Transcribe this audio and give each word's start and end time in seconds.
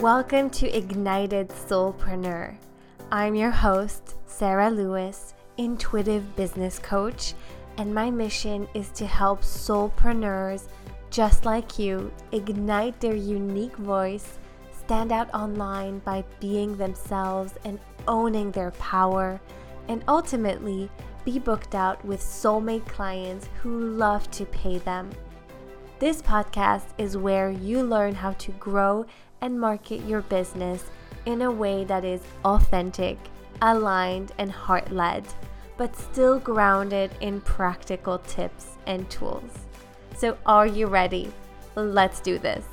Welcome 0.00 0.48
to 0.52 0.66
Ignited 0.74 1.50
Soulpreneur. 1.50 2.56
I'm 3.12 3.34
your 3.34 3.50
host, 3.50 4.16
Sarah 4.24 4.70
Lewis, 4.70 5.34
intuitive 5.58 6.34
business 6.36 6.78
coach, 6.78 7.34
and 7.76 7.94
my 7.94 8.10
mission 8.10 8.66
is 8.72 8.88
to 8.92 9.04
help 9.04 9.42
soulpreneurs 9.42 10.68
just 11.10 11.44
like 11.44 11.78
you 11.78 12.10
ignite 12.32 12.98
their 12.98 13.14
unique 13.14 13.76
voice, 13.76 14.38
stand 14.72 15.12
out 15.12 15.28
online 15.34 15.98
by 15.98 16.24
being 16.40 16.78
themselves 16.78 17.52
and 17.66 17.78
owning 18.08 18.52
their 18.52 18.70
power, 18.70 19.38
and 19.88 20.02
ultimately 20.08 20.88
be 21.26 21.38
booked 21.38 21.74
out 21.74 22.02
with 22.06 22.22
soulmate 22.22 22.86
clients 22.86 23.50
who 23.60 23.78
love 23.78 24.30
to 24.30 24.46
pay 24.46 24.78
them. 24.78 25.10
This 25.98 26.22
podcast 26.22 26.86
is 26.96 27.18
where 27.18 27.50
you 27.50 27.82
learn 27.82 28.14
how 28.14 28.32
to 28.32 28.52
grow 28.52 29.04
and 29.40 29.60
market 29.60 30.04
your 30.04 30.22
business 30.22 30.84
in 31.26 31.42
a 31.42 31.50
way 31.50 31.84
that 31.84 32.04
is 32.04 32.20
authentic, 32.44 33.18
aligned, 33.62 34.32
and 34.38 34.50
heart 34.50 34.90
led, 34.90 35.24
but 35.76 35.96
still 35.96 36.38
grounded 36.38 37.10
in 37.20 37.40
practical 37.40 38.18
tips 38.18 38.76
and 38.86 39.08
tools. 39.10 39.50
So, 40.16 40.36
are 40.46 40.66
you 40.66 40.86
ready? 40.86 41.32
Let's 41.74 42.20
do 42.20 42.38
this. 42.38 42.64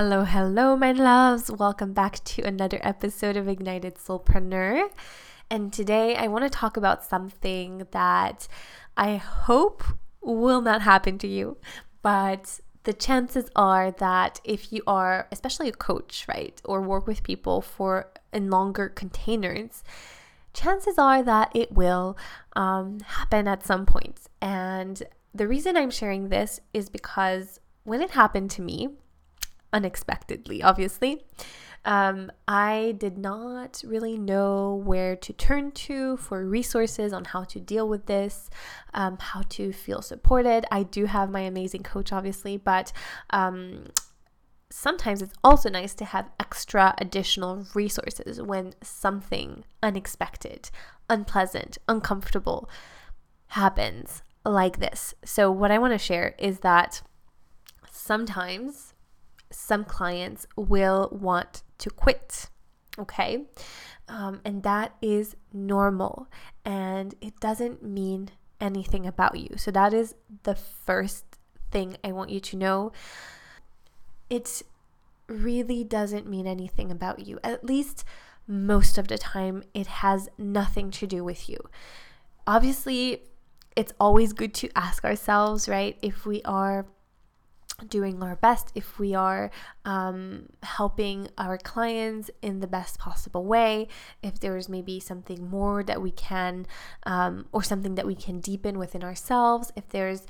Hello, 0.00 0.22
hello, 0.22 0.76
my 0.76 0.92
loves. 0.92 1.50
Welcome 1.50 1.92
back 1.92 2.22
to 2.22 2.42
another 2.42 2.78
episode 2.82 3.36
of 3.36 3.48
Ignited 3.48 3.96
Soulpreneur. 3.96 4.88
And 5.50 5.72
today 5.72 6.14
I 6.14 6.28
want 6.28 6.44
to 6.44 6.48
talk 6.48 6.76
about 6.76 7.04
something 7.04 7.84
that 7.90 8.46
I 8.96 9.16
hope 9.16 9.82
will 10.20 10.60
not 10.60 10.82
happen 10.82 11.18
to 11.18 11.26
you, 11.26 11.56
but 12.00 12.60
the 12.84 12.92
chances 12.92 13.50
are 13.56 13.90
that 13.90 14.40
if 14.44 14.72
you 14.72 14.84
are, 14.86 15.26
especially 15.32 15.68
a 15.68 15.72
coach, 15.72 16.26
right, 16.28 16.62
or 16.64 16.80
work 16.80 17.08
with 17.08 17.24
people 17.24 17.60
for 17.60 18.08
in 18.32 18.50
longer 18.50 18.88
containers, 18.88 19.82
chances 20.54 20.96
are 20.96 21.24
that 21.24 21.50
it 21.56 21.72
will 21.72 22.16
um, 22.54 23.00
happen 23.00 23.48
at 23.48 23.66
some 23.66 23.84
point. 23.84 24.20
And 24.40 25.02
the 25.34 25.48
reason 25.48 25.76
I'm 25.76 25.90
sharing 25.90 26.28
this 26.28 26.60
is 26.72 26.88
because 26.88 27.58
when 27.82 28.00
it 28.00 28.10
happened 28.10 28.52
to 28.52 28.62
me, 28.62 28.90
unexpectedly, 29.72 30.62
obviously. 30.62 31.24
Um, 31.84 32.30
I 32.46 32.96
did 32.98 33.16
not 33.16 33.82
really 33.86 34.18
know 34.18 34.74
where 34.84 35.16
to 35.16 35.32
turn 35.32 35.70
to 35.72 36.16
for 36.16 36.44
resources 36.44 37.12
on 37.12 37.24
how 37.26 37.44
to 37.44 37.60
deal 37.60 37.88
with 37.88 38.06
this, 38.06 38.50
um, 38.94 39.16
how 39.18 39.42
to 39.50 39.72
feel 39.72 40.02
supported. 40.02 40.66
I 40.70 40.82
do 40.82 41.06
have 41.06 41.30
my 41.30 41.40
amazing 41.40 41.84
coach, 41.84 42.12
obviously, 42.12 42.56
but 42.56 42.92
um, 43.30 43.86
sometimes 44.70 45.22
it's 45.22 45.34
also 45.42 45.70
nice 45.70 45.94
to 45.94 46.04
have 46.04 46.30
extra 46.38 46.94
additional 46.98 47.66
resources 47.74 48.42
when 48.42 48.74
something 48.82 49.64
unexpected, 49.82 50.70
unpleasant, 51.08 51.78
uncomfortable 51.88 52.68
happens 53.48 54.22
like 54.44 54.78
this. 54.78 55.14
So, 55.24 55.50
what 55.50 55.70
I 55.70 55.78
want 55.78 55.94
to 55.94 55.98
share 55.98 56.34
is 56.38 56.60
that 56.60 57.02
sometimes 57.90 58.87
some 59.50 59.84
clients 59.84 60.46
will 60.56 61.08
want 61.12 61.62
to 61.78 61.90
quit. 61.90 62.48
Okay. 62.98 63.44
Um, 64.08 64.40
and 64.44 64.62
that 64.62 64.94
is 65.02 65.36
normal 65.52 66.28
and 66.64 67.14
it 67.20 67.38
doesn't 67.40 67.82
mean 67.82 68.30
anything 68.60 69.06
about 69.06 69.38
you. 69.38 69.56
So, 69.56 69.70
that 69.70 69.92
is 69.94 70.14
the 70.42 70.54
first 70.54 71.24
thing 71.70 71.96
I 72.02 72.12
want 72.12 72.30
you 72.30 72.40
to 72.40 72.56
know. 72.56 72.92
It 74.30 74.62
really 75.28 75.84
doesn't 75.84 76.28
mean 76.28 76.46
anything 76.46 76.90
about 76.90 77.26
you. 77.26 77.38
At 77.44 77.64
least 77.64 78.04
most 78.46 78.98
of 78.98 79.08
the 79.08 79.18
time, 79.18 79.62
it 79.74 79.86
has 79.86 80.28
nothing 80.38 80.90
to 80.92 81.06
do 81.06 81.22
with 81.22 81.48
you. 81.48 81.58
Obviously, 82.46 83.24
it's 83.76 83.92
always 84.00 84.32
good 84.32 84.54
to 84.54 84.70
ask 84.74 85.04
ourselves, 85.04 85.68
right, 85.68 85.98
if 86.02 86.24
we 86.24 86.42
are 86.42 86.86
doing 87.86 88.22
our 88.22 88.36
best, 88.36 88.72
if 88.74 88.98
we 88.98 89.14
are 89.14 89.50
um, 89.84 90.46
helping 90.62 91.28
our 91.38 91.56
clients 91.56 92.30
in 92.42 92.60
the 92.60 92.66
best 92.66 92.98
possible 92.98 93.44
way, 93.44 93.88
if 94.22 94.40
there's 94.40 94.68
maybe 94.68 94.98
something 94.98 95.48
more 95.48 95.82
that 95.84 96.02
we 96.02 96.10
can, 96.10 96.66
um, 97.06 97.46
or 97.52 97.62
something 97.62 97.94
that 97.94 98.06
we 98.06 98.14
can 98.14 98.40
deepen 98.40 98.78
within 98.78 99.04
ourselves, 99.04 99.72
if 99.76 99.88
there's 99.88 100.26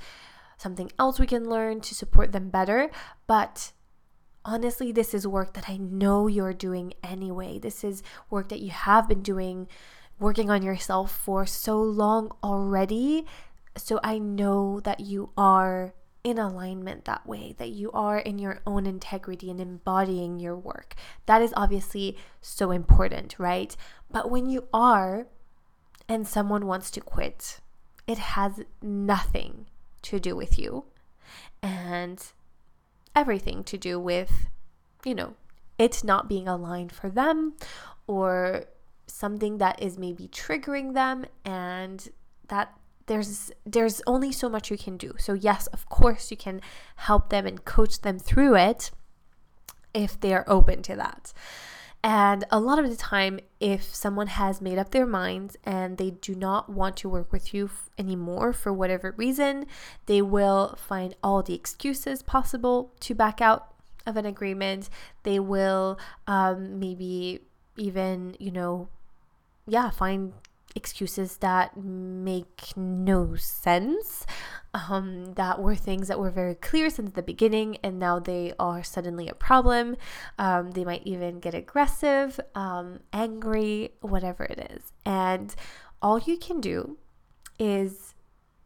something 0.57 0.91
else 0.99 1.19
we 1.19 1.25
can 1.25 1.49
learn 1.49 1.79
to 1.81 1.95
support 1.95 2.31
them 2.31 2.49
better. 2.49 2.91
But 3.25 3.71
honestly, 4.45 4.91
this 4.91 5.13
is 5.13 5.25
work 5.25 5.53
that 5.53 5.69
I 5.69 5.77
know 5.77 6.27
you're 6.27 6.53
doing 6.53 6.93
anyway. 7.03 7.59
This 7.59 7.83
is 7.83 8.03
work 8.29 8.49
that 8.49 8.59
you 8.59 8.71
have 8.71 9.07
been 9.07 9.21
doing, 9.21 9.67
working 10.19 10.49
on 10.49 10.61
yourself 10.61 11.11
for 11.11 11.45
so 11.45 11.81
long 11.81 12.31
already. 12.43 13.25
So 13.77 13.99
I 14.03 14.19
know 14.19 14.81
that 14.81 14.99
you 14.99 15.31
are 15.37 15.93
in 16.23 16.37
alignment 16.37 17.05
that 17.05 17.25
way, 17.25 17.55
that 17.57 17.69
you 17.69 17.91
are 17.91 18.17
in 18.17 18.39
your 18.39 18.59
own 18.67 18.85
integrity 18.85 19.49
and 19.49 19.61
embodying 19.61 20.39
your 20.39 20.55
work. 20.55 20.95
That 21.25 21.41
is 21.41 21.53
obviously 21.55 22.17
so 22.41 22.71
important, 22.71 23.35
right? 23.37 23.75
But 24.11 24.29
when 24.29 24.49
you 24.49 24.67
are 24.73 25.27
and 26.07 26.27
someone 26.27 26.65
wants 26.65 26.91
to 26.91 27.01
quit, 27.01 27.59
it 28.07 28.17
has 28.17 28.61
nothing 28.81 29.67
to 30.01 30.19
do 30.19 30.35
with 30.35 30.57
you 30.57 30.85
and 31.61 32.23
everything 33.15 33.63
to 33.65 33.77
do 33.77 33.99
with, 33.99 34.47
you 35.05 35.13
know, 35.13 35.35
it 35.77 36.03
not 36.03 36.27
being 36.27 36.47
aligned 36.47 36.91
for 36.91 37.09
them 37.09 37.53
or 38.07 38.65
something 39.07 39.57
that 39.59 39.81
is 39.81 39.97
maybe 39.97 40.27
triggering 40.27 40.93
them 40.93 41.25
and 41.45 42.09
that 42.47 42.78
there's 43.09 43.51
there's 43.65 44.01
only 44.07 44.31
so 44.31 44.47
much 44.47 44.71
you 44.71 44.77
can 44.77 44.95
do. 44.95 45.15
So 45.17 45.33
yes, 45.33 45.67
of 45.67 45.89
course 45.89 46.31
you 46.31 46.37
can 46.37 46.61
help 46.95 47.29
them 47.29 47.45
and 47.45 47.65
coach 47.65 48.01
them 48.01 48.19
through 48.19 48.55
it 48.55 48.91
if 49.93 50.17
they 50.17 50.33
are 50.33 50.45
open 50.47 50.83
to 50.83 50.95
that. 50.95 51.33
And 52.01 52.45
a 52.49 52.61
lot 52.61 52.79
of 52.79 52.89
the 52.89 52.95
time, 52.95 53.41
if 53.59 53.83
someone 53.83 54.27
has 54.27 54.61
made 54.61 54.77
up 54.77 54.91
their 54.91 55.05
minds 55.05 55.57
and 55.65 55.97
they 55.97 56.11
do 56.11 56.33
not 56.33 56.69
want 56.69 56.95
to 56.97 57.09
work 57.09 57.33
with 57.33 57.53
you 57.53 57.65
f- 57.65 57.89
anymore 57.97 58.53
for 58.53 58.71
whatever 58.71 59.13
reason, 59.17 59.65
they 60.05 60.21
will 60.21 60.77
find 60.77 61.13
all 61.21 61.43
the 61.43 61.55
excuses 61.55 62.23
possible 62.23 62.93
to 63.01 63.13
back 63.13 63.41
out 63.41 63.73
of 64.05 64.15
an 64.15 64.25
agreement. 64.25 64.89
They 65.23 65.39
will 65.41 65.99
um, 66.25 66.79
maybe 66.79 67.41
even, 67.75 68.37
you 68.39 68.51
know, 68.51 68.87
yeah, 69.67 69.89
find 69.89 70.31
excuses 70.75 71.37
that 71.37 71.75
make 71.77 72.73
no 72.75 73.35
sense, 73.35 74.25
um, 74.73 75.33
that 75.33 75.61
were 75.61 75.75
things 75.75 76.07
that 76.07 76.19
were 76.19 76.29
very 76.29 76.55
clear 76.55 76.89
since 76.89 77.11
the 77.11 77.23
beginning, 77.23 77.77
and 77.83 77.99
now 77.99 78.19
they 78.19 78.53
are 78.59 78.83
suddenly 78.83 79.27
a 79.27 79.33
problem. 79.33 79.97
Um, 80.37 80.71
they 80.71 80.85
might 80.85 81.05
even 81.05 81.39
get 81.39 81.53
aggressive, 81.53 82.39
um, 82.55 82.99
angry, 83.11 83.93
whatever 84.01 84.43
it 84.43 84.71
is. 84.71 84.93
And 85.05 85.55
all 86.01 86.19
you 86.19 86.37
can 86.37 86.61
do 86.61 86.97
is 87.57 88.08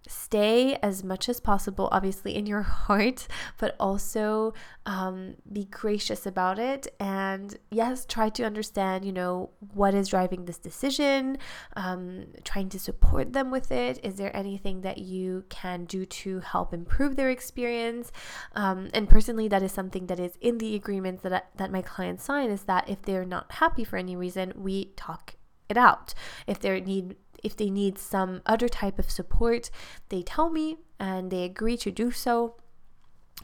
stay 0.07 0.75
as 0.81 1.03
much 1.03 1.29
as 1.29 1.39
possible, 1.39 1.89
obviously, 1.91 2.35
in 2.35 2.45
your 2.45 2.61
heart, 2.87 3.27
but 3.57 3.75
also 3.79 4.53
um, 4.85 5.35
be 5.51 5.65
gracious 5.65 6.25
about 6.25 6.59
it. 6.59 6.87
And 6.99 7.57
yes, 7.71 8.05
try 8.05 8.29
to 8.29 8.43
understand, 8.43 9.05
you 9.05 9.11
know, 9.11 9.51
what 9.73 9.93
is 9.93 10.09
driving 10.09 10.45
this 10.45 10.57
decision, 10.57 11.37
um, 11.75 12.25
trying 12.43 12.69
to 12.69 12.79
support 12.79 13.33
them 13.33 13.51
with 13.51 13.71
it. 13.71 13.99
Is 14.03 14.15
there 14.15 14.35
anything 14.35 14.81
that 14.81 14.97
you 14.97 15.45
can 15.49 15.85
do 15.85 16.05
to 16.05 16.39
help 16.39 16.73
improve 16.73 17.15
their 17.15 17.29
experience? 17.29 18.11
Um, 18.55 18.89
and 18.93 19.09
personally, 19.09 19.47
that 19.47 19.63
is 19.63 19.71
something 19.71 20.07
that 20.07 20.19
is 20.19 20.37
in 20.41 20.57
the 20.57 20.75
agreements 20.75 21.23
that, 21.23 21.33
I, 21.33 21.41
that 21.55 21.71
my 21.71 21.81
clients 21.81 22.23
sign 22.23 22.49
is 22.49 22.63
that 22.63 22.89
if 22.89 23.01
they're 23.03 23.25
not 23.25 23.51
happy 23.53 23.83
for 23.83 23.97
any 23.97 24.15
reason, 24.15 24.53
we 24.55 24.85
talk 24.95 25.35
it 25.69 25.77
out. 25.77 26.13
If 26.47 26.59
they 26.59 26.81
need 26.81 27.15
if 27.43 27.57
they 27.57 27.69
need 27.69 27.99
some 27.99 28.41
other 28.45 28.69
type 28.69 28.97
of 28.97 29.11
support, 29.11 29.69
they 30.07 30.21
tell 30.21 30.49
me 30.49 30.77
and 30.97 31.29
they 31.29 31.43
agree 31.43 31.75
to 31.77 31.91
do 31.91 32.09
so 32.09 32.55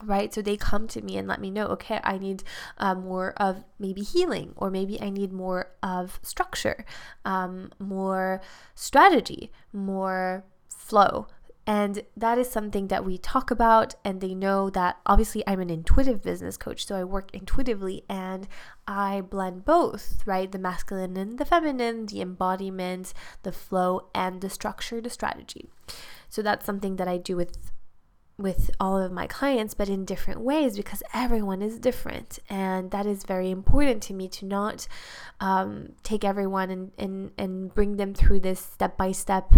right 0.02 0.32
so 0.32 0.40
they 0.40 0.56
come 0.56 0.88
to 0.88 1.02
me 1.02 1.16
and 1.16 1.28
let 1.28 1.40
me 1.40 1.50
know 1.50 1.66
okay 1.66 2.00
i 2.04 2.16
need 2.16 2.42
uh, 2.78 2.94
more 2.94 3.32
of 3.36 3.64
maybe 3.78 4.00
healing 4.00 4.52
or 4.56 4.70
maybe 4.70 5.00
i 5.02 5.10
need 5.10 5.32
more 5.32 5.72
of 5.82 6.18
structure 6.22 6.84
um, 7.24 7.70
more 7.78 8.40
strategy 8.74 9.50
more 9.72 10.44
flow 10.68 11.26
And 11.66 12.02
that 12.16 12.38
is 12.38 12.50
something 12.50 12.88
that 12.88 13.04
we 13.04 13.18
talk 13.18 13.50
about, 13.50 13.94
and 14.04 14.20
they 14.20 14.34
know 14.34 14.70
that 14.70 14.98
obviously 15.06 15.44
I'm 15.46 15.60
an 15.60 15.70
intuitive 15.70 16.22
business 16.22 16.56
coach, 16.56 16.86
so 16.86 16.96
I 16.96 17.04
work 17.04 17.30
intuitively 17.32 18.02
and 18.08 18.48
I 18.88 19.20
blend 19.20 19.64
both, 19.64 20.22
right? 20.26 20.50
The 20.50 20.58
masculine 20.58 21.16
and 21.16 21.38
the 21.38 21.44
feminine, 21.44 22.06
the 22.06 22.22
embodiment, 22.22 23.12
the 23.42 23.52
flow, 23.52 24.08
and 24.14 24.40
the 24.40 24.50
structure, 24.50 25.00
the 25.00 25.10
strategy. 25.10 25.70
So 26.28 26.42
that's 26.42 26.66
something 26.66 26.96
that 26.96 27.08
I 27.08 27.18
do 27.18 27.36
with 27.36 27.70
with 28.40 28.70
all 28.80 28.96
of 28.96 29.12
my 29.12 29.26
clients, 29.26 29.74
but 29.74 29.88
in 29.88 30.04
different 30.04 30.40
ways 30.40 30.76
because 30.76 31.02
everyone 31.12 31.60
is 31.60 31.78
different. 31.78 32.38
And 32.48 32.90
that 32.90 33.04
is 33.04 33.24
very 33.24 33.50
important 33.50 34.02
to 34.04 34.14
me 34.14 34.28
to 34.28 34.46
not 34.46 34.88
um, 35.40 35.90
take 36.02 36.24
everyone 36.24 36.70
and, 36.70 36.92
and, 36.98 37.32
and 37.36 37.74
bring 37.74 37.96
them 37.96 38.14
through 38.14 38.40
this 38.40 38.60
step 38.60 38.96
by 38.96 39.12
step 39.12 39.52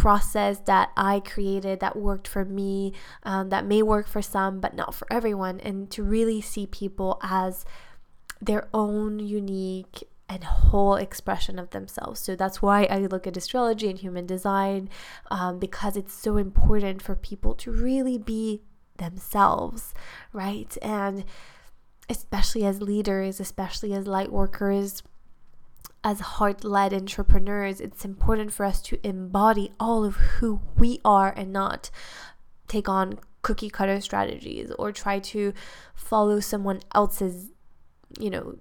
process 0.00 0.60
that 0.60 0.90
I 0.96 1.20
created 1.20 1.80
that 1.80 1.94
worked 1.94 2.26
for 2.26 2.46
me, 2.46 2.94
um, 3.22 3.50
that 3.50 3.66
may 3.66 3.82
work 3.82 4.08
for 4.08 4.22
some, 4.22 4.58
but 4.58 4.74
not 4.74 4.94
for 4.94 5.06
everyone. 5.12 5.60
And 5.60 5.90
to 5.90 6.02
really 6.02 6.40
see 6.40 6.66
people 6.66 7.20
as 7.22 7.66
their 8.40 8.66
own 8.72 9.18
unique 9.18 10.04
and 10.26 10.42
whole 10.42 10.94
expression 10.94 11.58
of 11.58 11.70
themselves. 11.70 12.18
So 12.20 12.34
that's 12.34 12.62
why 12.62 12.84
I 12.84 13.00
look 13.00 13.26
at 13.26 13.36
astrology 13.36 13.90
and 13.90 13.98
human 13.98 14.24
design 14.24 14.88
um, 15.30 15.58
because 15.58 15.98
it's 15.98 16.14
so 16.14 16.38
important 16.38 17.02
for 17.02 17.14
people 17.14 17.54
to 17.56 17.70
really 17.70 18.16
be 18.16 18.62
themselves, 18.96 19.92
right? 20.32 20.78
And 20.80 21.24
especially 22.08 22.64
as 22.64 22.80
leaders, 22.80 23.38
especially 23.38 23.92
as 23.92 24.06
light 24.06 24.32
workers, 24.32 25.02
as 26.02 26.20
heart 26.20 26.64
led 26.64 26.94
entrepreneurs, 26.94 27.80
it's 27.80 28.04
important 28.04 28.52
for 28.52 28.64
us 28.64 28.80
to 28.82 29.06
embody 29.06 29.72
all 29.78 30.04
of 30.04 30.16
who 30.16 30.60
we 30.76 31.00
are 31.04 31.32
and 31.36 31.52
not 31.52 31.90
take 32.68 32.88
on 32.88 33.18
cookie 33.42 33.70
cutter 33.70 34.00
strategies 34.00 34.70
or 34.78 34.92
try 34.92 35.18
to 35.18 35.52
follow 35.94 36.40
someone 36.40 36.80
else's, 36.94 37.50
you 38.18 38.30
know, 38.30 38.56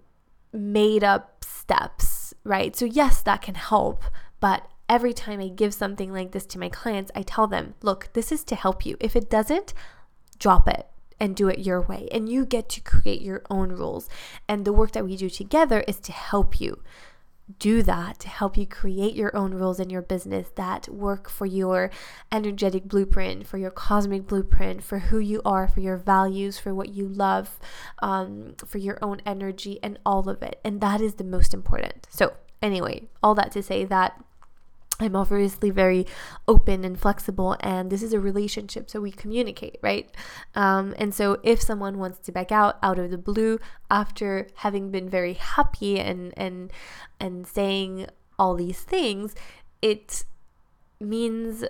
made 0.52 1.04
up 1.04 1.44
steps, 1.46 2.34
right? 2.44 2.76
So, 2.76 2.86
yes, 2.86 3.22
that 3.22 3.42
can 3.42 3.56
help, 3.56 4.04
but 4.40 4.68
every 4.90 5.14
time 5.14 5.40
I 5.40 5.48
give 5.48 5.74
something 5.74 6.12
like 6.12 6.32
this 6.32 6.46
to 6.48 6.60
my 6.60 6.70
clients, 6.70 7.12
I 7.16 7.22
tell 7.22 7.48
them, 7.48 7.76
look, 7.82 8.10
this 8.14 8.32
is 8.32 8.44
to 8.46 8.56
help 8.56 8.86
you. 8.86 8.98
If 9.00 9.16
it 9.16 9.30
doesn't, 9.30 9.74
drop 10.40 10.68
it 10.68 10.88
and 11.20 11.36
do 11.36 11.48
it 11.48 11.60
your 11.60 11.82
way. 11.82 12.08
And 12.12 12.28
you 12.28 12.46
get 12.46 12.70
to 12.70 12.82
create 12.82 13.22
your 13.22 13.44
own 13.50 13.70
rules. 13.70 14.10
And 14.48 14.66
the 14.66 14.74
work 14.74 14.94
that 14.94 15.06
we 15.06 15.16
do 15.16 15.30
together 15.30 15.84
is 15.88 16.00
to 16.02 16.12
help 16.12 16.60
you 16.60 16.82
do 17.58 17.82
that 17.84 18.20
to 18.20 18.30
help 18.30 18.58
you 18.58 18.68
create 18.68 19.16
your 19.16 19.36
own 19.36 19.54
rules 19.54 19.80
in 19.80 19.90
your 19.90 20.02
business 20.02 20.52
that 20.56 20.88
work 20.90 21.30
for 21.30 21.46
your 21.46 21.90
energetic 22.32 22.86
blueprint, 22.86 23.48
for 23.48 23.58
your 23.58 23.72
cosmic 23.72 24.28
blueprint, 24.28 24.84
for 24.84 25.00
who 25.00 25.20
you 25.20 25.42
are, 25.44 25.68
for 25.68 25.80
your 25.80 25.98
values, 25.98 26.60
for 26.60 26.74
what 26.74 26.90
you 26.90 27.08
love, 27.08 27.60
um, 28.00 28.54
for 28.66 28.78
your 28.78 29.00
own 29.02 29.22
energy, 29.26 29.80
and 29.82 29.98
all 30.06 30.30
of 30.30 30.44
it. 30.44 30.60
And 30.64 30.80
that 30.82 31.02
is 31.02 31.16
the 31.16 31.24
most 31.24 31.54
important. 31.54 32.08
So, 32.12 32.34
anyway, 32.62 33.08
all 33.24 33.34
that 33.36 33.52
to 33.54 33.64
say 33.64 33.84
that 33.86 34.24
I'm 35.00 35.16
obviously 35.16 35.70
very 35.70 36.06
open 36.48 36.84
and 36.84 37.00
flexible, 37.00 37.56
and 37.62 37.90
this 37.90 38.04
is 38.04 38.12
a 38.12 38.20
relationship, 38.20 38.90
so 38.90 39.00
we 39.00 39.12
communicate, 39.12 39.78
right? 39.82 40.10
Um, 40.56 40.94
and 40.98 41.14
so, 41.14 41.38
if 41.42 41.62
someone 41.62 41.98
wants 41.98 42.20
to 42.20 42.34
back 42.34 42.52
out 42.52 42.78
out 42.84 43.00
of 43.00 43.10
the 43.10 43.18
blue 43.18 43.60
after 43.90 44.48
having 44.56 44.92
been 44.92 45.10
very 45.10 45.34
happy 45.34 46.00
and 46.00 46.34
and 46.36 46.72
and 47.20 47.48
saying 47.48 48.08
all 48.38 48.56
these 48.56 48.82
things, 48.82 49.36
it 49.82 50.26
means 51.00 51.64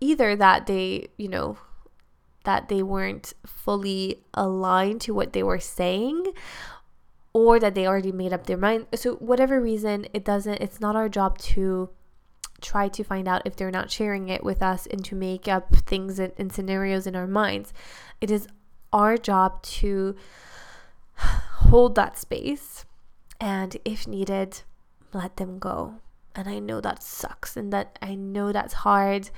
either 0.00 0.36
that 0.36 0.66
they, 0.66 1.08
you 1.16 1.28
know, 1.28 1.56
that 2.44 2.68
they 2.68 2.82
weren't 2.82 3.32
fully 3.46 4.22
aligned 4.34 5.00
to 5.02 5.14
what 5.14 5.32
they 5.32 5.42
were 5.42 5.60
saying 5.60 6.22
or 7.34 7.58
that 7.58 7.74
they 7.74 7.86
already 7.86 8.12
made 8.12 8.32
up 8.32 8.46
their 8.46 8.56
mind. 8.56 8.86
So 8.94 9.16
whatever 9.16 9.60
reason, 9.60 10.06
it 10.14 10.24
doesn't 10.24 10.62
it's 10.62 10.80
not 10.80 10.96
our 10.96 11.08
job 11.08 11.36
to 11.38 11.90
try 12.60 12.88
to 12.88 13.04
find 13.04 13.28
out 13.28 13.42
if 13.44 13.56
they're 13.56 13.70
not 13.70 13.90
sharing 13.90 14.28
it 14.30 14.42
with 14.42 14.62
us 14.62 14.86
and 14.86 15.04
to 15.04 15.14
make 15.14 15.46
up 15.46 15.74
things 15.74 16.18
and, 16.18 16.52
scenarios 16.52 17.06
in 17.06 17.14
our 17.14 17.26
minds. 17.26 17.74
It 18.20 18.30
is 18.30 18.48
our 18.92 19.18
job 19.18 19.62
to 19.62 20.16
hold 21.16 21.96
that 21.96 22.18
space 22.18 22.86
and 23.40 23.76
if 23.84 24.06
needed, 24.06 24.62
let 25.12 25.36
them 25.36 25.58
go. 25.58 25.96
And 26.34 26.48
I 26.48 26.58
know 26.60 26.80
that 26.80 27.02
sucks 27.02 27.56
and 27.56 27.72
that 27.72 27.98
I 28.00 28.14
know 28.14 28.52
that's 28.52 28.74
hard 28.74 29.30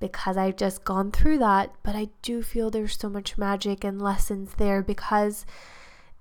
because 0.00 0.36
I've 0.36 0.56
just 0.56 0.84
gone 0.84 1.12
through 1.12 1.38
that, 1.38 1.72
but 1.82 1.94
I 1.94 2.08
do 2.22 2.42
feel 2.42 2.70
there's 2.70 2.98
so 2.98 3.08
much 3.08 3.38
magic 3.38 3.84
and 3.84 4.02
lessons 4.02 4.54
there 4.56 4.82
because 4.82 5.46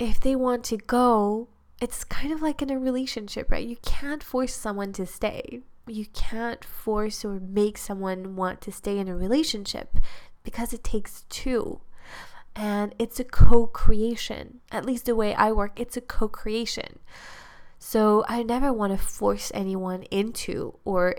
if 0.01 0.19
they 0.19 0.35
want 0.35 0.63
to 0.63 0.77
go, 0.77 1.47
it's 1.79 2.03
kind 2.03 2.33
of 2.33 2.41
like 2.41 2.63
in 2.63 2.71
a 2.71 2.79
relationship, 2.79 3.51
right? 3.51 3.67
You 3.67 3.77
can't 3.83 4.23
force 4.23 4.55
someone 4.55 4.93
to 4.93 5.05
stay. 5.05 5.61
You 5.85 6.07
can't 6.07 6.65
force 6.65 7.23
or 7.23 7.39
make 7.39 7.77
someone 7.77 8.35
want 8.35 8.61
to 8.61 8.71
stay 8.71 8.97
in 8.97 9.07
a 9.07 9.15
relationship 9.15 9.99
because 10.43 10.73
it 10.73 10.83
takes 10.83 11.23
two. 11.29 11.81
And 12.55 12.95
it's 12.97 13.19
a 13.19 13.23
co 13.23 13.67
creation. 13.67 14.61
At 14.71 14.85
least 14.85 15.05
the 15.05 15.15
way 15.15 15.35
I 15.35 15.51
work, 15.51 15.79
it's 15.79 15.95
a 15.95 16.01
co 16.01 16.27
creation. 16.27 16.97
So 17.77 18.25
I 18.27 18.41
never 18.41 18.73
want 18.73 18.93
to 18.93 18.97
force 18.97 19.51
anyone 19.53 20.03
into 20.03 20.79
or 20.83 21.17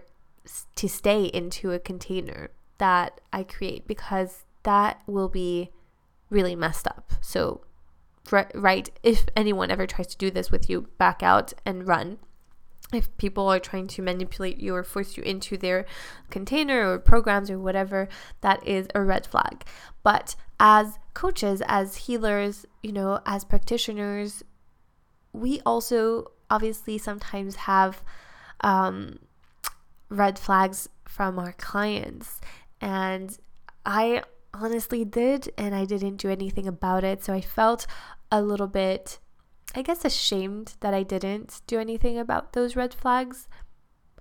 to 0.74 0.88
stay 0.88 1.26
into 1.26 1.70
a 1.70 1.78
container 1.78 2.50
that 2.78 3.20
I 3.32 3.44
create 3.44 3.86
because 3.86 4.44
that 4.64 5.02
will 5.06 5.28
be 5.28 5.70
really 6.30 6.56
messed 6.56 6.88
up. 6.88 7.12
So 7.20 7.62
right 8.30 8.90
if 9.02 9.26
anyone 9.36 9.70
ever 9.70 9.86
tries 9.86 10.06
to 10.08 10.16
do 10.16 10.30
this 10.30 10.50
with 10.50 10.70
you 10.70 10.88
back 10.98 11.22
out 11.22 11.52
and 11.66 11.86
run. 11.86 12.18
If 12.92 13.14
people 13.16 13.48
are 13.48 13.58
trying 13.58 13.86
to 13.88 14.02
manipulate 14.02 14.58
you 14.58 14.74
or 14.74 14.84
force 14.84 15.16
you 15.16 15.22
into 15.22 15.56
their 15.56 15.86
container 16.30 16.92
or 16.92 16.98
programs 16.98 17.50
or 17.50 17.58
whatever 17.58 18.08
that 18.42 18.66
is 18.66 18.86
a 18.94 19.02
red 19.02 19.26
flag. 19.26 19.64
But 20.02 20.36
as 20.60 20.98
coaches 21.14 21.62
as 21.66 21.96
healers 21.96 22.66
you 22.82 22.92
know 22.92 23.20
as 23.26 23.44
practitioners 23.44 24.42
we 25.32 25.60
also 25.64 26.30
obviously 26.50 26.98
sometimes 26.98 27.56
have 27.56 28.02
um, 28.60 29.18
red 30.08 30.38
flags 30.38 30.88
from 31.06 31.38
our 31.38 31.52
clients. 31.52 32.40
And 32.80 33.36
i 33.84 34.22
honestly 34.54 35.04
did, 35.04 35.52
and 35.56 35.74
I 35.74 35.84
didn't 35.84 36.16
do 36.16 36.30
anything 36.30 36.66
about 36.66 37.04
it. 37.04 37.24
So 37.24 37.32
I 37.32 37.40
felt 37.40 37.86
a 38.30 38.42
little 38.42 38.66
bit, 38.66 39.18
I 39.74 39.82
guess, 39.82 40.04
ashamed 40.04 40.74
that 40.80 40.94
I 40.94 41.02
didn't 41.02 41.62
do 41.66 41.78
anything 41.78 42.18
about 42.18 42.52
those 42.52 42.76
red 42.76 42.94
flags. 42.94 43.48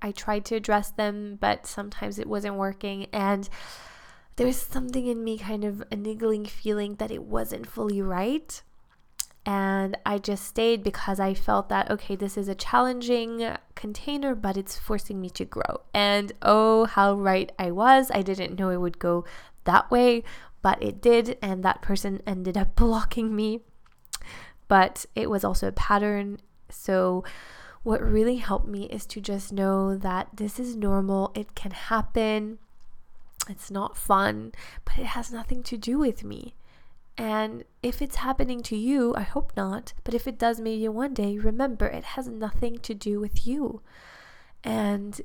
I 0.02 0.12
tried 0.12 0.46
to 0.46 0.56
address 0.56 0.92
them, 0.92 1.38
but 1.40 1.68
sometimes 1.68 2.18
it 2.18 2.28
wasn't 2.28 2.56
working. 2.56 3.06
And 3.14 3.48
there 4.36 4.48
was 4.48 4.58
something 4.58 5.06
in 5.06 5.24
me, 5.24 5.38
kind 5.38 5.64
of 5.64 5.84
a 5.92 5.96
niggling 5.96 6.46
feeling 6.46 6.96
that 6.96 7.12
it 7.12 7.24
wasn't 7.24 7.68
fully 7.68 8.02
right. 8.02 8.62
And 9.44 9.98
I 10.06 10.20
just 10.20 10.46
stayed 10.46 10.84
because 10.84 11.20
I 11.20 11.34
felt 11.34 11.70
that, 11.70 11.90
okay, 11.90 12.16
this 12.16 12.38
is 12.38 12.48
a 12.48 12.54
challenging 12.56 13.56
container, 13.74 14.36
but 14.36 14.56
it's 14.56 14.78
forcing 14.78 15.20
me 15.20 15.32
to 15.32 15.46
grow. 15.46 15.82
And 15.94 16.32
oh, 16.44 16.86
how 16.86 17.16
right 17.16 17.52
I 17.58 17.72
was. 17.72 18.12
I 18.14 18.22
didn't 18.22 18.58
know 18.60 18.70
it 18.70 18.78
would 18.78 19.00
go 19.00 19.26
that 19.64 19.90
way, 19.92 20.24
but 20.62 20.82
it 20.82 21.02
did, 21.02 21.38
and 21.42 21.64
that 21.64 21.82
person 21.82 22.22
ended 22.26 22.58
up 22.58 22.76
blocking 22.76 23.36
me. 23.36 23.62
But 24.68 25.06
it 25.16 25.30
was 25.30 25.44
also 25.44 25.68
a 25.68 25.74
pattern. 25.74 26.40
So, 26.70 27.24
what 27.84 28.02
really 28.02 28.38
helped 28.38 28.68
me 28.68 28.86
is 28.86 29.06
to 29.08 29.20
just 29.22 29.52
know 29.52 29.98
that 29.98 30.30
this 30.36 30.60
is 30.60 30.76
normal, 30.76 31.32
it 31.36 31.56
can 31.56 31.72
happen. 31.72 32.60
It's 33.50 33.72
not 33.72 33.98
fun, 33.98 34.54
but 34.86 35.00
it 35.00 35.08
has 35.08 35.32
nothing 35.32 35.64
to 35.64 35.78
do 35.78 35.98
with 35.98 36.24
me. 36.24 36.54
And 37.18 37.66
if 37.84 38.02
it's 38.02 38.18
happening 38.18 38.62
to 38.64 38.76
you, 38.76 39.14
I 39.16 39.22
hope 39.22 39.52
not, 39.58 39.94
but 40.04 40.14
if 40.14 40.28
it 40.28 40.40
does 40.40 40.62
maybe 40.62 40.88
one 40.88 41.14
day, 41.14 41.38
remember 41.38 41.88
it 41.88 42.04
has 42.04 42.28
nothing 42.28 42.78
to 42.80 42.94
do 42.94 43.20
with 43.20 43.46
you. 43.46 43.82
And 44.64 45.20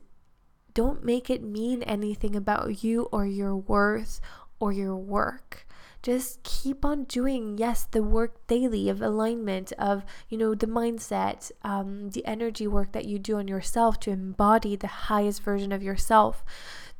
don't 0.76 1.02
make 1.02 1.30
it 1.30 1.42
mean 1.42 1.83
anything 1.85 2.37
about 2.37 2.85
you 2.85 3.04
or 3.04 3.25
your 3.25 3.56
worth 3.56 4.21
or 4.61 4.73
your 4.73 4.95
work. 4.95 5.66
Just 6.02 6.42
keep 6.42 6.85
on 6.85 7.04
doing, 7.04 7.56
yes, 7.56 7.85
the 7.90 8.02
work 8.02 8.47
daily 8.47 8.90
of 8.90 9.00
alignment, 9.00 9.73
of, 9.78 10.04
you 10.28 10.37
know, 10.37 10.54
the 10.54 10.66
mindset, 10.66 11.50
um, 11.62 12.11
the 12.11 12.25
energy 12.26 12.66
work 12.66 12.92
that 12.92 13.06
you 13.06 13.18
do 13.18 13.38
on 13.38 13.49
yourself 13.49 13.99
to 14.00 14.11
embody 14.11 14.76
the 14.76 15.09
highest 15.09 15.42
version 15.42 15.73
of 15.73 15.83
yourself, 15.83 16.45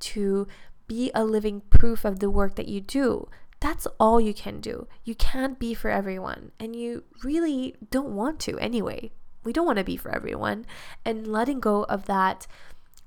to 0.00 0.49
be 0.88 1.11
a 1.14 1.23
living 1.23 1.61
proof 1.68 2.06
of 2.06 2.18
the 2.18 2.30
work 2.30 2.54
that 2.56 2.68
you 2.68 2.80
do. 2.80 3.28
That's 3.61 3.87
all 4.00 4.23
you 4.23 4.33
can 4.33 4.62
do. 4.62 4.88
You 5.04 5.14
can't 5.14 5.59
be 5.59 5.75
for 5.75 5.90
everyone, 5.90 6.52
and 6.59 6.75
you 6.75 7.04
really 7.23 7.76
don't 7.90 8.16
want 8.16 8.40
to 8.40 8.59
anyway. 8.59 9.11
We 9.45 9.52
don't 9.52 9.66
want 9.66 9.78
to 9.78 9.85
be 9.85 9.99
for 9.99 10.11
everyone. 10.11 10.64
And 11.04 11.26
letting 11.26 11.61
go 11.61 11.85
of 11.85 12.06
that 12.06 12.47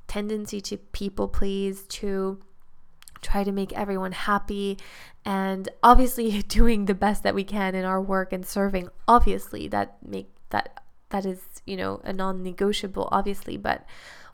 tendency 0.10 0.60
to 0.62 0.78
people 0.78 1.28
please, 1.28 1.84
to 1.84 2.42
try 3.22 3.44
to 3.44 3.52
make 3.52 3.72
everyone 3.74 4.12
happy 4.14 4.78
and 5.26 5.70
obviously 5.84 6.42
doing 6.48 6.86
the 6.86 6.94
best 6.94 7.24
that 7.24 7.36
we 7.36 7.44
can 7.44 7.76
in 7.76 7.86
our 7.86 8.02
work 8.02 8.34
and 8.34 8.46
serving. 8.46 8.90
Obviously 9.08 9.68
that 9.70 9.98
make 10.06 10.30
that 10.50 10.84
that 11.10 11.26
is 11.26 11.42
you 11.66 11.78
know 11.78 12.02
a 12.04 12.14
non-negotiable 12.14 13.10
obviously 13.12 13.58
but 13.58 13.84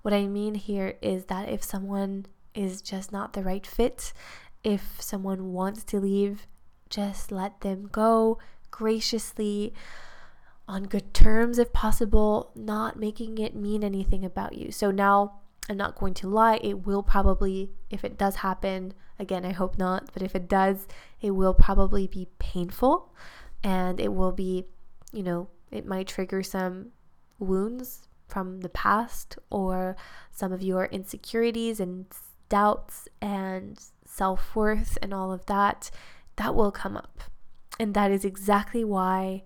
what 0.01 0.13
i 0.13 0.27
mean 0.27 0.55
here 0.55 0.95
is 1.01 1.25
that 1.25 1.47
if 1.47 1.63
someone 1.63 2.25
is 2.53 2.81
just 2.81 3.13
not 3.13 3.31
the 3.31 3.41
right 3.41 3.65
fit 3.65 4.11
if 4.63 5.01
someone 5.01 5.53
wants 5.53 5.83
to 5.83 5.99
leave 5.99 6.47
just 6.89 7.31
let 7.31 7.61
them 7.61 7.87
go 7.91 8.37
graciously 8.71 9.73
on 10.67 10.83
good 10.83 11.13
terms 11.13 11.59
if 11.59 11.71
possible 11.73 12.51
not 12.55 12.97
making 12.99 13.37
it 13.37 13.55
mean 13.55 13.83
anything 13.83 14.25
about 14.25 14.55
you. 14.55 14.71
So 14.71 14.91
now 14.91 15.39
I'm 15.69 15.77
not 15.77 15.95
going 15.95 16.13
to 16.15 16.27
lie, 16.27 16.59
it 16.61 16.85
will 16.85 17.01
probably, 17.01 17.71
if 17.89 18.03
it 18.03 18.17
does 18.17 18.35
happen, 18.37 18.93
again, 19.17 19.45
I 19.45 19.51
hope 19.51 19.77
not, 19.77 20.11
but 20.13 20.21
if 20.21 20.35
it 20.35 20.47
does, 20.47 20.87
it 21.21 21.31
will 21.31 21.53
probably 21.53 22.07
be 22.07 22.27
painful 22.37 23.13
and 23.63 23.99
it 23.99 24.13
will 24.13 24.31
be, 24.31 24.65
you 25.11 25.23
know, 25.23 25.47
it 25.71 25.85
might 25.85 26.07
trigger 26.07 26.43
some 26.43 26.91
wounds 27.39 28.07
from 28.27 28.61
the 28.61 28.69
past 28.69 29.37
or 29.49 29.95
some 30.31 30.51
of 30.51 30.61
your 30.61 30.85
insecurities 30.85 31.79
and 31.79 32.05
doubts 32.49 33.07
and 33.21 33.79
self 34.05 34.55
worth 34.55 34.97
and 35.01 35.13
all 35.13 35.31
of 35.31 35.45
that. 35.47 35.89
That 36.35 36.53
will 36.53 36.71
come 36.71 36.95
up. 36.95 37.23
And 37.79 37.93
that 37.93 38.11
is 38.11 38.23
exactly 38.23 38.83
why 38.83 39.43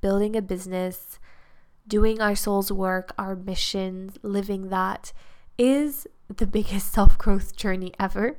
building 0.00 0.36
a 0.36 0.42
business 0.42 1.18
doing 1.86 2.20
our 2.20 2.34
soul's 2.34 2.72
work, 2.72 3.12
our 3.18 3.36
missions, 3.36 4.18
living 4.22 4.68
that 4.68 5.12
is 5.58 6.06
the 6.34 6.46
biggest 6.58 6.92
self 6.92 7.18
growth 7.18 7.56
journey 7.56 7.92
ever, 7.98 8.38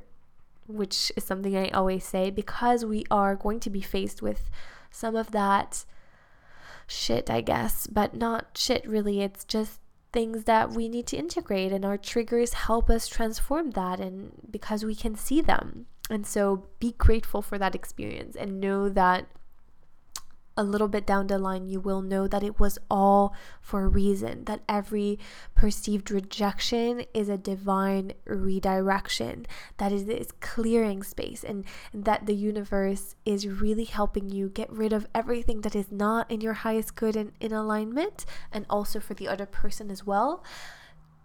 which 0.66 1.12
is 1.16 1.24
something 1.24 1.56
I 1.56 1.68
always 1.68 2.04
say 2.04 2.30
because 2.30 2.84
we 2.84 3.04
are 3.10 3.36
going 3.36 3.60
to 3.60 3.70
be 3.70 3.80
faced 3.80 4.22
with 4.22 4.50
some 4.90 5.16
of 5.16 5.30
that 5.32 5.84
shit, 6.86 7.30
I 7.30 7.40
guess, 7.40 7.86
but 7.86 8.14
not 8.14 8.56
shit 8.56 8.86
really. 8.88 9.20
It's 9.20 9.44
just 9.44 9.80
things 10.12 10.44
that 10.44 10.70
we 10.72 10.88
need 10.88 11.06
to 11.08 11.16
integrate, 11.16 11.72
and 11.72 11.84
our 11.84 11.98
triggers 11.98 12.54
help 12.54 12.88
us 12.88 13.08
transform 13.08 13.72
that, 13.72 14.00
and 14.00 14.32
because 14.50 14.84
we 14.84 14.94
can 14.94 15.14
see 15.14 15.40
them. 15.40 15.86
And 16.08 16.26
so 16.26 16.66
be 16.78 16.92
grateful 16.92 17.42
for 17.42 17.58
that 17.58 17.74
experience 17.74 18.36
and 18.36 18.60
know 18.60 18.88
that 18.88 19.26
a 20.56 20.64
little 20.64 20.88
bit 20.88 21.06
down 21.06 21.26
the 21.26 21.38
line, 21.38 21.66
you 21.66 21.80
will 21.80 22.00
know 22.00 22.26
that 22.26 22.42
it 22.42 22.58
was 22.58 22.78
all 22.90 23.34
for 23.60 23.84
a 23.84 23.88
reason, 23.88 24.44
that 24.44 24.62
every 24.68 25.18
perceived 25.54 26.10
rejection 26.10 27.04
is 27.12 27.28
a 27.28 27.36
divine 27.36 28.12
redirection, 28.24 29.46
that 29.76 29.92
is, 29.92 30.08
is 30.08 30.32
clearing 30.40 31.02
space, 31.02 31.44
and 31.44 31.64
that 31.92 32.26
the 32.26 32.34
universe 32.34 33.16
is 33.24 33.46
really 33.46 33.84
helping 33.84 34.30
you 34.30 34.48
get 34.48 34.70
rid 34.72 34.92
of 34.92 35.06
everything 35.14 35.60
that 35.60 35.76
is 35.76 35.92
not 35.92 36.30
in 36.30 36.40
your 36.40 36.54
highest 36.54 36.94
good 36.94 37.16
and 37.16 37.32
in 37.40 37.52
alignment, 37.52 38.24
and 38.52 38.64
also 38.70 38.98
for 38.98 39.14
the 39.14 39.28
other 39.28 39.46
person 39.46 39.90
as 39.90 40.06
well 40.06 40.42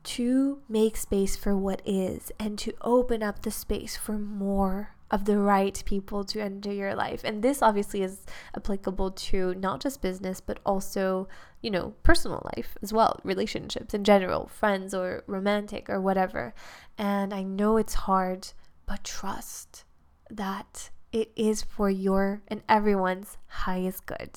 to 0.03 0.59
make 0.67 0.97
space 0.97 1.35
for 1.35 1.55
what 1.55 1.81
is 1.85 2.31
and 2.39 2.57
to 2.57 2.73
open 2.81 3.21
up 3.21 3.43
the 3.43 3.51
space 3.51 3.95
for 3.95 4.17
more 4.17 4.95
of 5.11 5.25
the 5.25 5.37
right 5.37 5.83
people 5.85 6.23
to 6.23 6.41
enter 6.41 6.71
your 6.71 6.95
life. 6.95 7.21
And 7.23 7.43
this 7.43 7.61
obviously 7.61 8.01
is 8.01 8.25
applicable 8.55 9.11
to 9.11 9.53
not 9.55 9.81
just 9.81 10.01
business, 10.01 10.39
but 10.39 10.59
also, 10.65 11.27
you 11.61 11.69
know, 11.69 11.93
personal 12.01 12.49
life 12.55 12.77
as 12.81 12.93
well, 12.93 13.19
relationships 13.23 13.93
in 13.93 14.05
general, 14.05 14.47
friends 14.47 14.93
or 14.93 15.23
romantic 15.27 15.89
or 15.89 15.99
whatever. 15.99 16.53
And 16.97 17.33
I 17.33 17.43
know 17.43 17.75
it's 17.75 17.93
hard, 17.93 18.47
but 18.85 19.03
trust 19.03 19.83
that 20.29 20.89
it 21.11 21.31
is 21.35 21.61
for 21.61 21.89
your 21.89 22.41
and 22.47 22.63
everyone's 22.69 23.37
highest 23.47 24.05
good. 24.05 24.31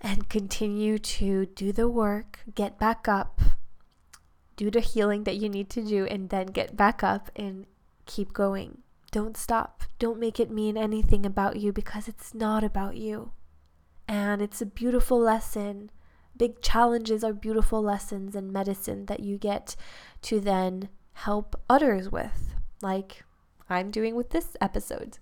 And 0.00 0.30
continue 0.30 0.98
to 0.98 1.44
do 1.44 1.72
the 1.72 1.90
work, 1.90 2.40
get 2.54 2.78
back 2.78 3.06
up, 3.06 3.38
do 4.56 4.70
the 4.70 4.80
healing 4.80 5.24
that 5.24 5.36
you 5.36 5.50
need 5.50 5.68
to 5.70 5.82
do, 5.82 6.06
and 6.06 6.30
then 6.30 6.46
get 6.46 6.74
back 6.74 7.04
up 7.04 7.30
and 7.36 7.66
keep 8.06 8.32
going. 8.32 8.78
Don't 9.10 9.36
stop. 9.36 9.82
Don't 9.98 10.20
make 10.20 10.38
it 10.38 10.50
mean 10.50 10.76
anything 10.76 11.26
about 11.26 11.56
you 11.56 11.72
because 11.72 12.06
it's 12.06 12.32
not 12.32 12.62
about 12.62 12.96
you. 12.96 13.32
And 14.06 14.40
it's 14.40 14.62
a 14.62 14.66
beautiful 14.66 15.18
lesson. 15.18 15.90
Big 16.36 16.60
challenges 16.60 17.24
are 17.24 17.32
beautiful 17.32 17.82
lessons 17.82 18.34
and 18.34 18.52
medicine 18.52 19.06
that 19.06 19.20
you 19.20 19.36
get 19.36 19.76
to 20.22 20.40
then 20.40 20.88
help 21.12 21.60
others 21.68 22.10
with, 22.10 22.54
like 22.82 23.24
I'm 23.68 23.90
doing 23.90 24.14
with 24.14 24.30
this 24.30 24.56
episode. 24.60 25.18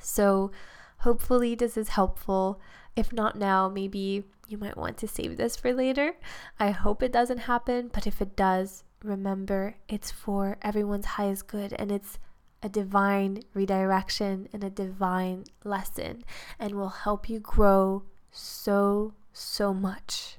So, 0.00 0.50
hopefully, 0.98 1.54
this 1.54 1.76
is 1.76 1.90
helpful. 1.90 2.60
If 2.96 3.12
not 3.12 3.36
now, 3.36 3.68
maybe 3.68 4.24
you 4.48 4.58
might 4.58 4.76
want 4.76 4.96
to 4.98 5.08
save 5.08 5.36
this 5.36 5.56
for 5.56 5.72
later. 5.72 6.14
I 6.58 6.70
hope 6.70 7.02
it 7.02 7.12
doesn't 7.12 7.38
happen, 7.38 7.90
but 7.92 8.06
if 8.06 8.20
it 8.20 8.36
does, 8.36 8.84
remember 9.02 9.76
it's 9.88 10.10
for 10.10 10.56
everyone's 10.62 11.06
highest 11.06 11.46
good 11.46 11.74
and 11.78 11.92
it's 11.92 12.18
a 12.64 12.68
divine 12.68 13.42
redirection 13.52 14.48
and 14.52 14.64
a 14.64 14.70
divine 14.70 15.44
lesson 15.64 16.24
and 16.58 16.74
will 16.74 16.88
help 16.88 17.28
you 17.28 17.38
grow 17.38 18.02
so, 18.32 19.12
so 19.34 19.74
much. 19.74 20.38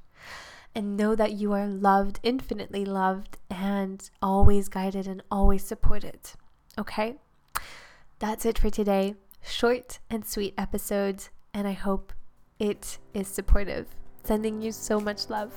And 0.73 0.97
know 0.97 1.15
that 1.15 1.33
you 1.33 1.53
are 1.53 1.67
loved, 1.67 2.19
infinitely 2.23 2.83
loved, 2.83 3.37
and 3.49 4.09
always 4.21 4.67
guided 4.67 5.07
and 5.07 5.21
always 5.31 5.63
supported. 5.63 6.19
Okay? 6.77 7.15
That's 8.19 8.45
it 8.45 8.57
for 8.57 8.69
today. 8.69 9.15
Short 9.41 9.99
and 10.09 10.25
sweet 10.25 10.55
episodes, 10.57 11.29
and 11.53 11.67
I 11.67 11.73
hope 11.73 12.11
it 12.59 12.97
is 13.13 13.27
supportive. 13.27 13.87
Sending 14.23 14.61
you 14.61 14.71
so 14.71 14.99
much 14.99 15.29
love. 15.29 15.53